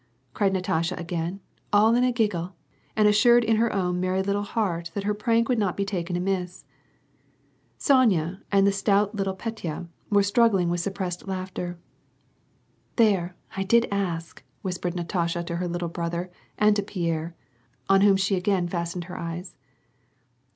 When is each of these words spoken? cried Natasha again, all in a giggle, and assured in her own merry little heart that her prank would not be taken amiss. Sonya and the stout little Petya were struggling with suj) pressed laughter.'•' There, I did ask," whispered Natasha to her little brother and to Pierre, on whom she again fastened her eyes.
cried 0.33 0.51
Natasha 0.51 0.95
again, 0.95 1.41
all 1.71 1.93
in 1.93 2.03
a 2.03 2.11
giggle, 2.11 2.55
and 2.95 3.07
assured 3.07 3.43
in 3.43 3.57
her 3.57 3.71
own 3.71 3.99
merry 3.99 4.23
little 4.23 4.41
heart 4.41 4.89
that 4.95 5.03
her 5.03 5.13
prank 5.13 5.47
would 5.47 5.59
not 5.59 5.77
be 5.77 5.85
taken 5.85 6.15
amiss. 6.15 6.65
Sonya 7.77 8.41
and 8.51 8.65
the 8.65 8.71
stout 8.71 9.13
little 9.13 9.35
Petya 9.35 9.87
were 10.09 10.23
struggling 10.23 10.69
with 10.71 10.81
suj) 10.81 10.95
pressed 10.95 11.27
laughter.'•' 11.27 11.77
There, 12.95 13.35
I 13.55 13.61
did 13.61 13.87
ask," 13.91 14.41
whispered 14.63 14.95
Natasha 14.95 15.43
to 15.43 15.57
her 15.57 15.67
little 15.67 15.87
brother 15.87 16.31
and 16.57 16.75
to 16.77 16.81
Pierre, 16.81 17.35
on 17.87 18.01
whom 18.01 18.17
she 18.17 18.35
again 18.35 18.67
fastened 18.67 19.03
her 19.03 19.19
eyes. 19.19 19.55